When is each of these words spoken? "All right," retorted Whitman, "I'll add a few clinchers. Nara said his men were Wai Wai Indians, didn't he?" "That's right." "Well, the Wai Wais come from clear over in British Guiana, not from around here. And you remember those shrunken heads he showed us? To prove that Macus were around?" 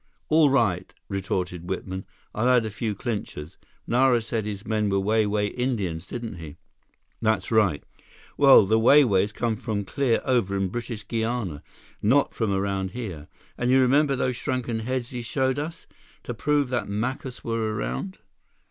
"All 0.29 0.49
right," 0.49 0.91
retorted 1.09 1.69
Whitman, 1.69 2.05
"I'll 2.33 2.49
add 2.49 2.65
a 2.65 2.71
few 2.71 2.95
clinchers. 2.95 3.57
Nara 3.85 4.23
said 4.23 4.45
his 4.47 4.65
men 4.65 4.89
were 4.89 4.99
Wai 4.99 5.27
Wai 5.27 5.49
Indians, 5.55 6.07
didn't 6.07 6.37
he?" 6.37 6.57
"That's 7.21 7.51
right." 7.51 7.83
"Well, 8.35 8.65
the 8.65 8.79
Wai 8.79 9.03
Wais 9.03 9.31
come 9.31 9.55
from 9.57 9.85
clear 9.85 10.19
over 10.25 10.57
in 10.57 10.69
British 10.69 11.07
Guiana, 11.07 11.61
not 12.01 12.33
from 12.33 12.51
around 12.51 12.89
here. 12.97 13.27
And 13.59 13.69
you 13.69 13.79
remember 13.79 14.15
those 14.15 14.37
shrunken 14.37 14.79
heads 14.79 15.11
he 15.11 15.21
showed 15.21 15.59
us? 15.59 15.85
To 16.23 16.33
prove 16.33 16.69
that 16.69 16.89
Macus 16.89 17.43
were 17.43 17.75
around?" 17.75 18.17